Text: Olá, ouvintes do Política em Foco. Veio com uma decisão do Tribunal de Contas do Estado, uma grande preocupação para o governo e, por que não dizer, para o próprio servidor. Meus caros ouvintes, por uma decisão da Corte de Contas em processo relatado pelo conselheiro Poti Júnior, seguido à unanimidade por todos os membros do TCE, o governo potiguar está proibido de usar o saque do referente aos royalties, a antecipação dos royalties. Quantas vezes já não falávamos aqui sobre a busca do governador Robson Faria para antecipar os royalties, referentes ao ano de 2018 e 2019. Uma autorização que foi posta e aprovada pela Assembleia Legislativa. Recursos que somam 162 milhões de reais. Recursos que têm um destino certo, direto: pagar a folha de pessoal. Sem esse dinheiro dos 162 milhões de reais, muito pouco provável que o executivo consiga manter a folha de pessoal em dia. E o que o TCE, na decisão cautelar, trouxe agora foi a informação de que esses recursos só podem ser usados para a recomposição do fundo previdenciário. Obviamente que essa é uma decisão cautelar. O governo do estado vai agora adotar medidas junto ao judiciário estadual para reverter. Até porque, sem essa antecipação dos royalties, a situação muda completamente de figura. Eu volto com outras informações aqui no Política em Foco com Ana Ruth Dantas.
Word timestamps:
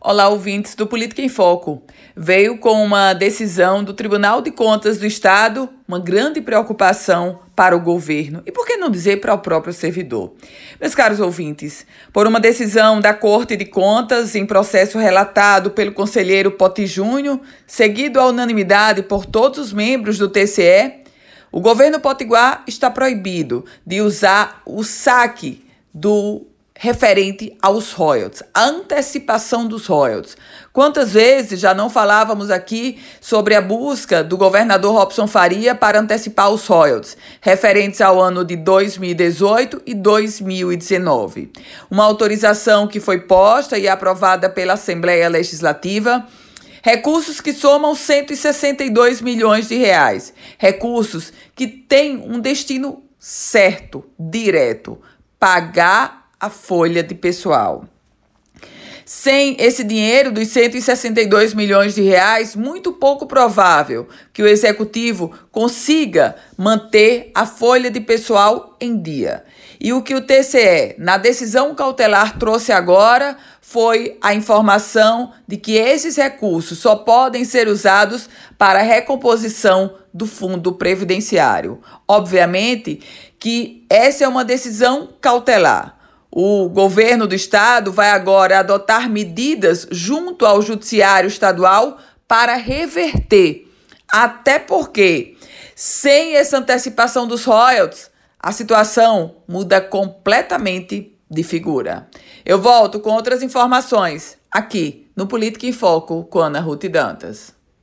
Olá, 0.00 0.28
ouvintes 0.28 0.76
do 0.76 0.86
Política 0.86 1.22
em 1.22 1.28
Foco. 1.28 1.82
Veio 2.16 2.56
com 2.58 2.84
uma 2.84 3.12
decisão 3.14 3.82
do 3.82 3.92
Tribunal 3.92 4.40
de 4.40 4.52
Contas 4.52 4.96
do 4.96 5.04
Estado, 5.04 5.68
uma 5.88 5.98
grande 5.98 6.40
preocupação 6.40 7.40
para 7.56 7.76
o 7.76 7.80
governo 7.80 8.40
e, 8.46 8.52
por 8.52 8.64
que 8.64 8.76
não 8.76 8.90
dizer, 8.90 9.20
para 9.20 9.34
o 9.34 9.38
próprio 9.38 9.72
servidor. 9.72 10.34
Meus 10.80 10.94
caros 10.94 11.18
ouvintes, 11.18 11.84
por 12.12 12.28
uma 12.28 12.38
decisão 12.38 13.00
da 13.00 13.12
Corte 13.12 13.56
de 13.56 13.64
Contas 13.64 14.36
em 14.36 14.46
processo 14.46 14.98
relatado 14.98 15.72
pelo 15.72 15.90
conselheiro 15.90 16.52
Poti 16.52 16.86
Júnior, 16.86 17.40
seguido 17.66 18.20
à 18.20 18.26
unanimidade 18.26 19.02
por 19.02 19.26
todos 19.26 19.58
os 19.58 19.72
membros 19.72 20.16
do 20.16 20.28
TCE, 20.28 21.02
o 21.50 21.60
governo 21.60 21.98
potiguar 21.98 22.62
está 22.68 22.88
proibido 22.88 23.64
de 23.84 24.00
usar 24.00 24.62
o 24.64 24.84
saque 24.84 25.66
do 25.92 26.46
referente 26.80 27.58
aos 27.60 27.92
royalties, 27.92 28.44
a 28.54 28.66
antecipação 28.66 29.66
dos 29.66 29.86
royalties. 29.86 30.36
Quantas 30.72 31.12
vezes 31.12 31.58
já 31.58 31.74
não 31.74 31.90
falávamos 31.90 32.52
aqui 32.52 33.00
sobre 33.20 33.56
a 33.56 33.60
busca 33.60 34.22
do 34.22 34.36
governador 34.36 34.94
Robson 34.94 35.26
Faria 35.26 35.74
para 35.74 35.98
antecipar 35.98 36.50
os 36.50 36.64
royalties, 36.68 37.16
referentes 37.40 38.00
ao 38.00 38.22
ano 38.22 38.44
de 38.44 38.54
2018 38.54 39.82
e 39.84 39.92
2019. 39.92 41.50
Uma 41.90 42.04
autorização 42.04 42.86
que 42.86 43.00
foi 43.00 43.22
posta 43.22 43.76
e 43.76 43.88
aprovada 43.88 44.48
pela 44.48 44.74
Assembleia 44.74 45.28
Legislativa. 45.28 46.24
Recursos 46.80 47.40
que 47.40 47.52
somam 47.52 47.96
162 47.96 49.20
milhões 49.20 49.66
de 49.66 49.76
reais. 49.76 50.32
Recursos 50.56 51.32
que 51.56 51.66
têm 51.66 52.18
um 52.18 52.38
destino 52.38 53.02
certo, 53.18 54.04
direto: 54.16 55.00
pagar 55.40 56.17
a 56.40 56.50
folha 56.50 57.02
de 57.02 57.14
pessoal. 57.14 57.84
Sem 59.04 59.56
esse 59.58 59.82
dinheiro 59.84 60.30
dos 60.30 60.48
162 60.48 61.54
milhões 61.54 61.94
de 61.94 62.02
reais, 62.02 62.54
muito 62.54 62.92
pouco 62.92 63.26
provável 63.26 64.06
que 64.34 64.42
o 64.42 64.46
executivo 64.46 65.32
consiga 65.50 66.36
manter 66.58 67.30
a 67.34 67.46
folha 67.46 67.90
de 67.90 68.00
pessoal 68.00 68.76
em 68.78 69.00
dia. 69.00 69.44
E 69.80 69.94
o 69.94 70.02
que 70.02 70.14
o 70.14 70.20
TCE, 70.20 70.94
na 70.98 71.16
decisão 71.16 71.74
cautelar, 71.74 72.38
trouxe 72.38 72.70
agora 72.70 73.38
foi 73.62 74.18
a 74.20 74.34
informação 74.34 75.32
de 75.46 75.56
que 75.56 75.76
esses 75.76 76.16
recursos 76.16 76.78
só 76.78 76.96
podem 76.96 77.46
ser 77.46 77.66
usados 77.66 78.28
para 78.58 78.80
a 78.80 78.82
recomposição 78.82 79.94
do 80.12 80.26
fundo 80.26 80.74
previdenciário. 80.74 81.80
Obviamente 82.06 83.00
que 83.38 83.86
essa 83.88 84.24
é 84.24 84.28
uma 84.28 84.44
decisão 84.44 85.08
cautelar. 85.20 85.97
O 86.30 86.68
governo 86.68 87.26
do 87.26 87.34
estado 87.34 87.90
vai 87.90 88.10
agora 88.10 88.58
adotar 88.58 89.08
medidas 89.08 89.86
junto 89.90 90.44
ao 90.44 90.60
judiciário 90.60 91.28
estadual 91.28 91.98
para 92.26 92.54
reverter. 92.54 93.66
Até 94.10 94.58
porque, 94.58 95.36
sem 95.74 96.36
essa 96.36 96.58
antecipação 96.58 97.26
dos 97.26 97.44
royalties, 97.44 98.10
a 98.38 98.52
situação 98.52 99.36
muda 99.48 99.80
completamente 99.80 101.16
de 101.30 101.42
figura. 101.42 102.08
Eu 102.44 102.60
volto 102.60 103.00
com 103.00 103.10
outras 103.10 103.42
informações 103.42 104.38
aqui 104.50 105.10
no 105.16 105.26
Política 105.26 105.66
em 105.66 105.72
Foco 105.72 106.24
com 106.24 106.38
Ana 106.38 106.60
Ruth 106.60 106.84
Dantas. 106.84 107.57